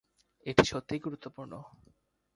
এটা 0.45 0.63
সত্যিই 0.63 1.03
গুরুত্বপূর্ণ। 1.05 1.53